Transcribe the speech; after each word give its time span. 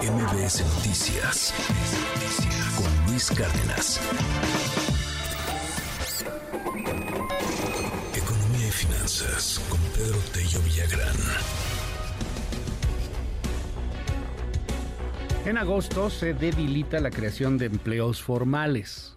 MBS 0.00 0.64
Noticias 0.76 1.54
con 2.76 3.06
Luis 3.06 3.30
Cárdenas. 3.30 4.00
Economía 8.14 8.68
y 8.68 8.70
finanzas 8.70 9.60
con 9.68 9.78
Pedro 9.94 10.18
Tello 10.32 10.60
Villagrán. 10.62 11.16
En 15.44 15.58
agosto 15.58 16.08
se 16.08 16.32
debilita 16.34 16.98
la 16.98 17.10
creación 17.10 17.58
de 17.58 17.66
empleos 17.66 18.22
formales. 18.22 19.16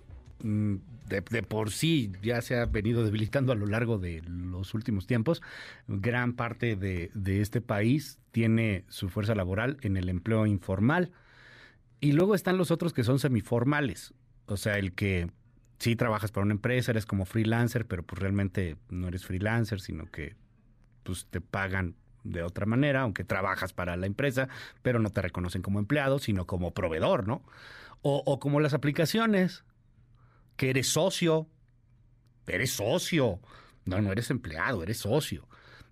De, 1.08 1.22
por 1.22 1.72
sí 1.72 2.12
ya 2.22 2.42
se 2.42 2.58
ha 2.58 2.66
venido 2.66 3.04
debilitando 3.04 3.52
a 3.52 3.56
lo 3.56 3.68
largo 3.68 3.98
de 3.98 4.22
los 4.28 4.74
últimos 4.74 5.08
tiempos. 5.08 5.42
Gran 5.88 6.34
parte 6.34 6.76
de, 6.76 7.12
de 7.14 7.42
este 7.42 7.62
país 7.62 8.20
tiene 8.32 8.86
su 8.90 9.10
fuerza 9.10 9.36
laboral 9.36 9.78
en 9.82 9.98
el 9.98 10.10
empleo 10.10 10.46
informal. 10.46 11.12
Y 12.00 12.14
luego 12.14 12.36
están 12.36 12.58
los 12.58 12.72
otros 12.72 12.94
que 12.94 13.04
son 13.04 13.20
semiformales. 13.20 14.14
O 14.48 14.58
sea, 14.58 14.78
el 14.78 14.94
que 14.94 15.30
sí 15.80 15.96
trabajas 15.96 16.32
para 16.32 16.46
una 16.46 16.54
empresa, 16.54 16.92
eres 16.92 17.06
como 17.06 17.26
freelancer, 17.26 17.86
pero 17.86 18.04
pues 18.04 18.22
realmente 18.22 18.78
no 18.90 19.08
eres 19.08 19.26
freelancer, 19.26 19.80
sino 19.80 20.06
que 20.12 20.36
pues 21.04 21.28
te 21.30 21.42
pagan 21.42 21.96
de 22.24 22.42
otra 22.42 22.66
manera, 22.66 23.02
aunque 23.02 23.24
trabajas 23.24 23.74
para 23.74 23.96
la 23.96 24.08
empresa, 24.08 24.50
pero 24.82 25.00
no 25.00 25.12
te 25.12 25.22
reconocen 25.22 25.62
como 25.62 25.80
empleado, 25.80 26.20
sino 26.20 26.46
como 26.46 26.74
proveedor, 26.74 27.28
¿no? 27.28 27.44
O, 28.08 28.40
como 28.40 28.60
las 28.60 28.76
aplicaciones, 28.76 29.64
que 30.56 30.70
eres 30.70 30.88
socio, 30.88 31.50
eres 32.48 32.72
socio, 32.72 33.40
no, 33.86 34.02
no 34.02 34.12
eres 34.12 34.30
empleado, 34.30 34.84
eres 34.84 35.00
socio. 35.00 35.48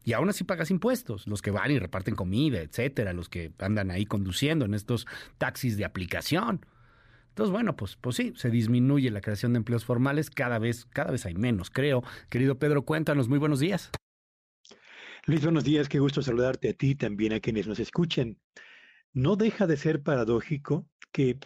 Y 0.05 0.13
aún 0.13 0.29
así 0.29 0.43
pagas 0.43 0.69
impuestos, 0.69 1.27
los 1.27 1.41
que 1.41 1.51
van 1.51 1.71
y 1.71 1.79
reparten 1.79 2.15
comida, 2.15 2.59
etcétera, 2.59 3.13
los 3.13 3.29
que 3.29 3.53
andan 3.59 3.89
ahí 3.89 4.05
conduciendo 4.05 4.65
en 4.65 4.73
estos 4.73 5.07
taxis 5.37 5.77
de 5.77 5.85
aplicación. 5.85 6.65
Entonces, 7.29 7.51
bueno, 7.51 7.75
pues, 7.75 7.95
pues 7.95 8.17
sí, 8.17 8.33
se 8.35 8.49
disminuye 8.49 9.09
la 9.09 9.21
creación 9.21 9.53
de 9.53 9.57
empleos 9.57 9.85
formales, 9.85 10.29
cada 10.29 10.59
vez, 10.59 10.85
cada 10.85 11.11
vez 11.11 11.25
hay 11.25 11.33
menos, 11.33 11.69
creo. 11.69 12.03
Querido 12.29 12.59
Pedro, 12.59 12.83
cuéntanos, 12.83 13.29
muy 13.29 13.39
buenos 13.39 13.59
días. 13.59 13.89
Luis, 15.25 15.41
buenos 15.41 15.63
días, 15.63 15.87
qué 15.87 15.99
gusto 15.99 16.21
saludarte 16.21 16.69
a 16.69 16.73
ti 16.73 16.95
también 16.95 17.31
a 17.31 17.39
quienes 17.39 17.65
nos 17.65 17.79
escuchen. 17.79 18.37
No 19.13 19.37
deja 19.37 19.67
de 19.67 19.77
ser 19.77 20.03
paradójico 20.03 20.85
que 21.11 21.39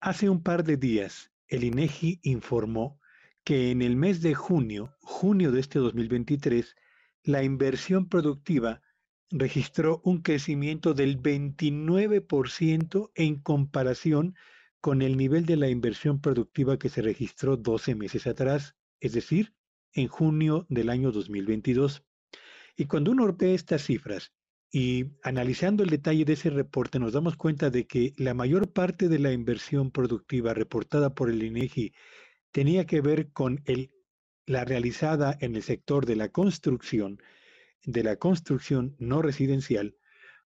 hace 0.00 0.30
un 0.30 0.42
par 0.42 0.64
de 0.64 0.78
días 0.78 1.30
el 1.48 1.64
INEGI 1.64 2.20
informó 2.22 3.00
que 3.44 3.70
en 3.70 3.82
el 3.82 3.96
mes 3.96 4.20
de 4.22 4.34
junio, 4.34 4.94
junio 5.00 5.50
de 5.52 5.60
este 5.60 5.78
2023, 5.78 6.76
la 7.22 7.42
inversión 7.42 8.08
productiva 8.08 8.82
registró 9.30 10.00
un 10.04 10.22
crecimiento 10.22 10.94
del 10.94 11.20
29% 11.20 13.10
en 13.14 13.40
comparación 13.40 14.34
con 14.80 15.02
el 15.02 15.16
nivel 15.16 15.44
de 15.44 15.56
la 15.56 15.68
inversión 15.68 16.20
productiva 16.20 16.78
que 16.78 16.88
se 16.88 17.02
registró 17.02 17.56
12 17.56 17.94
meses 17.94 18.26
atrás, 18.26 18.76
es 19.00 19.12
decir, 19.12 19.54
en 19.92 20.08
junio 20.08 20.66
del 20.68 20.90
año 20.90 21.12
2022. 21.12 22.04
Y 22.76 22.86
cuando 22.86 23.10
uno 23.10 23.34
ve 23.34 23.54
estas 23.54 23.82
cifras 23.84 24.32
y 24.70 25.06
analizando 25.22 25.82
el 25.82 25.90
detalle 25.90 26.24
de 26.24 26.34
ese 26.34 26.50
reporte, 26.50 26.98
nos 26.98 27.12
damos 27.12 27.36
cuenta 27.36 27.70
de 27.70 27.86
que 27.86 28.12
la 28.16 28.34
mayor 28.34 28.72
parte 28.72 29.08
de 29.08 29.18
la 29.18 29.32
inversión 29.32 29.90
productiva 29.90 30.52
reportada 30.52 31.14
por 31.14 31.30
el 31.30 31.42
INEGI 31.42 31.94
tenía 32.50 32.86
que 32.86 33.00
ver 33.00 33.30
con 33.32 33.62
la 34.46 34.64
realizada 34.64 35.36
en 35.40 35.56
el 35.56 35.62
sector 35.62 36.06
de 36.06 36.16
la 36.16 36.28
construcción, 36.28 37.20
de 37.84 38.02
la 38.02 38.16
construcción 38.16 38.94
no 38.98 39.22
residencial, 39.22 39.96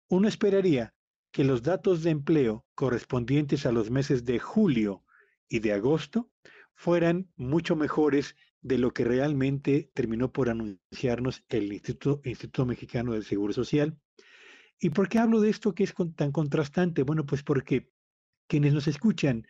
uno 0.09 0.29
esperaría 0.29 0.95
que 1.33 1.45
los 1.45 1.63
datos 1.63 2.03
de 2.03 2.11
empleo 2.11 2.67
correspondientes 2.75 3.67
a 3.67 3.73
los 3.73 3.91
meses 3.91 4.25
de 4.25 4.39
julio 4.39 5.05
y 5.49 5.61
de 5.61 5.73
agosto 5.73 6.31
fueran 6.75 7.31
mucho 7.37 7.75
mejores 7.75 8.37
de 8.61 8.79
lo 8.79 8.93
que 8.93 9.05
realmente 9.05 9.91
terminó 9.95 10.33
por 10.33 10.49
anunciarnos 10.49 11.45
el 11.49 11.73
Instituto 11.73 12.67
Mexicano 12.67 13.13
del 13.13 13.25
Seguro 13.25 13.53
Social. 13.53 13.99
¿Y 14.85 14.91
por 14.91 15.09
qué 15.09 15.21
hablo 15.21 15.41
de 15.41 15.49
esto 15.49 15.77
que 15.77 15.85
es 15.85 15.95
tan 16.17 16.33
contrastante? 16.33 17.05
Bueno, 17.05 17.25
pues 17.25 17.45
porque 17.45 17.89
quienes 18.49 18.75
nos 18.75 18.89
escuchan, 18.89 19.47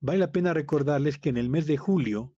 vale 0.00 0.18
la 0.18 0.30
pena 0.30 0.52
recordarles 0.52 1.18
que 1.18 1.30
en 1.30 1.38
el 1.38 1.48
mes 1.48 1.66
de 1.66 1.78
julio 1.78 2.34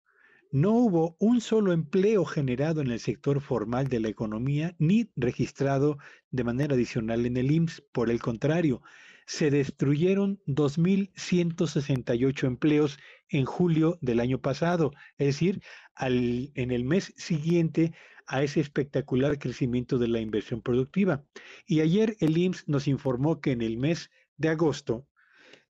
no 0.52 0.74
hubo 0.74 1.18
un 1.20 1.42
solo 1.42 1.74
empleo 1.74 2.24
generado 2.24 2.82
en 2.82 2.92
el 2.92 3.00
sector 3.00 3.42
formal 3.42 3.88
de 3.88 4.00
la 4.00 4.10
economía 4.10 4.76
ni 4.78 5.10
registrado 5.16 5.98
de 6.30 6.44
manera 6.44 6.76
adicional 6.76 7.26
en 7.26 7.38
el 7.38 7.50
IMSS. 7.50 7.82
Por 7.92 8.12
el 8.12 8.22
contrario, 8.22 8.84
se 9.26 9.50
destruyeron 9.50 10.40
2.168 10.46 12.46
empleos 12.46 13.00
en 13.28 13.46
julio 13.46 13.98
del 14.02 14.20
año 14.20 14.40
pasado, 14.40 14.92
es 15.18 15.26
decir, 15.26 15.64
al, 15.96 16.52
en 16.54 16.70
el 16.70 16.84
mes 16.84 17.12
siguiente 17.18 17.96
a 18.28 18.44
ese 18.44 18.60
espectacular 18.60 19.40
crecimiento 19.40 19.98
de 19.98 20.08
la 20.08 20.20
inversión 20.20 20.62
productiva. 20.62 21.24
Y 21.66 21.82
ayer 21.82 22.16
el 22.20 22.38
IMSS 22.38 22.68
nos 22.68 22.88
informó 22.88 23.42
que 23.42 23.52
en 23.52 23.62
el 23.62 23.78
mes 23.78 24.10
de 24.38 24.50
agosto 24.50 25.08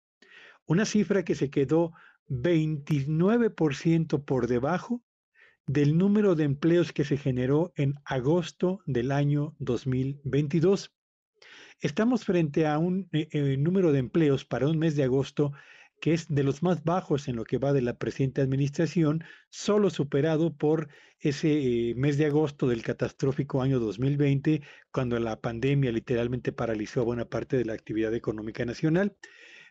una 0.66 0.84
cifra 0.84 1.24
que 1.24 1.34
se 1.34 1.48
quedó 1.50 1.92
29% 2.28 4.24
por 4.24 4.46
debajo 4.46 5.02
del 5.66 5.96
número 5.96 6.34
de 6.34 6.44
empleos 6.44 6.92
que 6.92 7.04
se 7.04 7.16
generó 7.16 7.72
en 7.76 7.94
agosto 8.04 8.80
del 8.86 9.12
año 9.12 9.54
2022. 9.58 10.92
Estamos 11.80 12.24
frente 12.24 12.66
a 12.66 12.78
un 12.78 13.08
eh, 13.12 13.28
eh, 13.32 13.56
número 13.56 13.92
de 13.92 13.98
empleos 13.98 14.44
para 14.44 14.68
un 14.68 14.78
mes 14.78 14.96
de 14.96 15.04
agosto 15.04 15.52
que 16.00 16.12
es 16.12 16.28
de 16.28 16.42
los 16.42 16.62
más 16.62 16.84
bajos 16.84 17.28
en 17.28 17.36
lo 17.36 17.44
que 17.44 17.56
va 17.58 17.72
de 17.72 17.80
la 17.80 17.96
presente 17.96 18.42
administración, 18.42 19.24
solo 19.48 19.88
superado 19.88 20.54
por 20.54 20.88
ese 21.18 21.90
eh, 21.90 21.94
mes 21.94 22.18
de 22.18 22.26
agosto 22.26 22.68
del 22.68 22.82
catastrófico 22.82 23.62
año 23.62 23.80
2020, 23.80 24.60
cuando 24.92 25.18
la 25.18 25.40
pandemia 25.40 25.92
literalmente 25.92 26.52
paralizó 26.52 27.04
buena 27.04 27.24
parte 27.24 27.56
de 27.56 27.64
la 27.64 27.72
actividad 27.72 28.12
económica 28.12 28.66
nacional. 28.66 29.16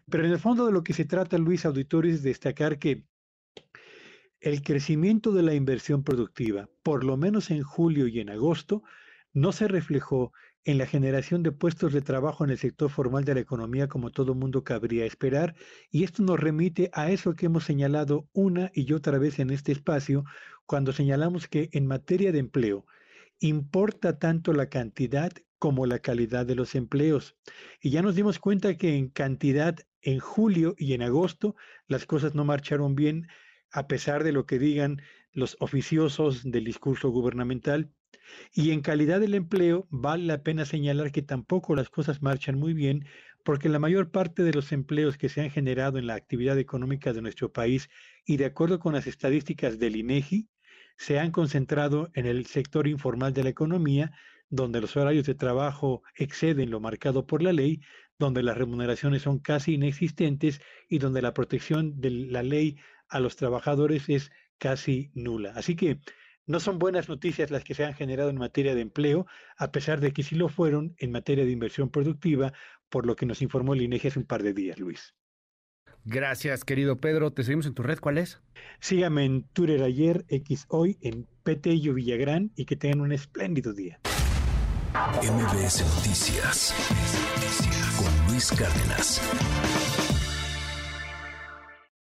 Pero 0.09 0.25
en 0.25 0.31
el 0.31 0.39
fondo 0.39 0.65
de 0.65 0.71
lo 0.71 0.83
que 0.83 0.93
se 0.93 1.05
trata, 1.05 1.37
Luis 1.37 1.65
Auditorio, 1.65 2.11
es 2.11 2.23
destacar 2.23 2.79
que 2.79 3.05
el 4.39 4.61
crecimiento 4.61 5.31
de 5.31 5.43
la 5.43 5.53
inversión 5.53 6.03
productiva, 6.03 6.69
por 6.81 7.03
lo 7.03 7.15
menos 7.15 7.51
en 7.51 7.61
julio 7.61 8.07
y 8.07 8.19
en 8.19 8.29
agosto, 8.29 8.83
no 9.33 9.51
se 9.51 9.67
reflejó 9.67 10.31
en 10.63 10.77
la 10.77 10.85
generación 10.85 11.43
de 11.43 11.51
puestos 11.51 11.91
de 11.91 12.01
trabajo 12.01 12.43
en 12.43 12.51
el 12.51 12.57
sector 12.57 12.89
formal 12.89 13.25
de 13.25 13.33
la 13.33 13.41
economía 13.41 13.87
como 13.87 14.11
todo 14.11 14.35
mundo 14.35 14.63
cabría 14.63 15.05
esperar, 15.05 15.55
y 15.91 16.03
esto 16.03 16.23
nos 16.23 16.39
remite 16.39 16.89
a 16.93 17.11
eso 17.11 17.35
que 17.35 17.47
hemos 17.47 17.65
señalado 17.65 18.29
una 18.31 18.71
y 18.73 18.93
otra 18.93 19.17
vez 19.17 19.39
en 19.39 19.49
este 19.49 19.71
espacio, 19.71 20.23
cuando 20.65 20.93
señalamos 20.93 21.47
que 21.47 21.69
en 21.73 21.87
materia 21.87 22.31
de 22.31 22.39
empleo 22.39 22.85
importa 23.39 24.19
tanto 24.19 24.53
la 24.53 24.69
cantidad 24.69 25.31
como 25.59 25.85
la 25.85 25.99
calidad 25.99 26.45
de 26.45 26.55
los 26.55 26.75
empleos. 26.75 27.35
Y 27.81 27.89
ya 27.89 28.01
nos 28.01 28.15
dimos 28.15 28.39
cuenta 28.39 28.77
que 28.77 28.95
en 28.95 29.09
cantidad 29.09 29.77
en 30.01 30.19
julio 30.19 30.75
y 30.77 30.93
en 30.93 31.01
agosto 31.01 31.55
las 31.87 32.05
cosas 32.05 32.35
no 32.35 32.45
marcharon 32.45 32.95
bien 32.95 33.27
a 33.71 33.87
pesar 33.87 34.23
de 34.23 34.31
lo 34.31 34.45
que 34.45 34.59
digan 34.59 35.01
los 35.31 35.57
oficiosos 35.59 36.43
del 36.43 36.65
discurso 36.65 37.09
gubernamental. 37.09 37.91
Y 38.53 38.71
en 38.71 38.81
calidad 38.81 39.19
del 39.19 39.35
empleo 39.35 39.87
vale 39.89 40.25
la 40.25 40.43
pena 40.43 40.65
señalar 40.65 41.11
que 41.11 41.21
tampoco 41.21 41.75
las 41.75 41.89
cosas 41.89 42.21
marchan 42.21 42.57
muy 42.57 42.73
bien 42.73 43.05
porque 43.43 43.69
la 43.69 43.79
mayor 43.79 44.09
parte 44.11 44.43
de 44.43 44.53
los 44.53 44.71
empleos 44.71 45.17
que 45.17 45.29
se 45.29 45.41
han 45.41 45.51
generado 45.51 45.97
en 45.97 46.07
la 46.07 46.15
actividad 46.15 46.57
económica 46.57 47.13
de 47.13 47.21
nuestro 47.21 47.51
país 47.51 47.89
y 48.25 48.37
de 48.37 48.45
acuerdo 48.45 48.79
con 48.79 48.93
las 48.93 49.05
estadísticas 49.05 49.79
del 49.79 49.97
INEGI, 49.97 50.49
se 50.97 51.19
han 51.19 51.31
concentrado 51.31 52.09
en 52.13 52.25
el 52.25 52.45
sector 52.45 52.87
informal 52.87 53.33
de 53.33 53.43
la 53.43 53.49
economía, 53.49 54.11
donde 54.49 54.79
los 54.79 54.95
horarios 54.95 55.25
de 55.25 55.35
trabajo 55.35 56.03
exceden 56.15 56.69
lo 56.69 56.79
marcado 56.79 57.25
por 57.25 57.41
la 57.41 57.51
ley, 57.51 57.81
donde 58.19 58.43
las 58.43 58.57
remuneraciones 58.57 59.23
son 59.23 59.39
casi 59.39 59.73
inexistentes 59.73 60.61
y 60.87 60.99
donde 60.99 61.21
la 61.21 61.33
protección 61.33 61.99
de 61.99 62.11
la 62.11 62.43
ley 62.43 62.77
a 63.09 63.19
los 63.19 63.35
trabajadores 63.35 64.07
es 64.07 64.31
casi 64.57 65.11
nula. 65.13 65.53
Así 65.55 65.75
que 65.75 65.99
no 66.45 66.59
son 66.59 66.79
buenas 66.79 67.09
noticias 67.09 67.51
las 67.51 67.63
que 67.63 67.73
se 67.73 67.85
han 67.85 67.93
generado 67.93 68.29
en 68.29 68.37
materia 68.37 68.75
de 68.75 68.81
empleo, 68.81 69.25
a 69.57 69.71
pesar 69.71 69.99
de 69.99 70.11
que 70.11 70.23
sí 70.23 70.35
lo 70.35 70.49
fueron 70.49 70.95
en 70.97 71.11
materia 71.11 71.45
de 71.45 71.51
inversión 71.51 71.89
productiva, 71.89 72.53
por 72.89 73.05
lo 73.05 73.15
que 73.15 73.25
nos 73.25 73.41
informó 73.41 73.73
el 73.73 73.81
INEGI 73.81 74.09
hace 74.09 74.19
un 74.19 74.25
par 74.25 74.43
de 74.43 74.53
días, 74.53 74.79
Luis. 74.79 75.15
Gracias, 76.05 76.65
querido 76.65 76.99
Pedro. 76.99 77.31
Te 77.31 77.43
seguimos 77.43 77.65
en 77.65 77.73
tu 77.73 77.83
red. 77.83 77.99
¿Cuál 77.99 78.17
es? 78.17 78.41
Sígame 78.79 79.23
en 79.25 79.43
Twitter 79.53 79.83
ayer, 79.83 80.25
X 80.27 80.65
hoy, 80.67 80.97
en 81.01 81.27
Petello 81.43 81.93
Villagrán 81.93 82.51
y 82.55 82.65
que 82.65 82.75
tengan 82.75 83.01
un 83.01 83.13
espléndido 83.13 83.73
día. 83.73 83.99
MBS 85.21 85.81
Noticias 85.95 86.73
con 87.97 88.27
Luis 88.27 88.51
Cárdenas. 88.51 90.12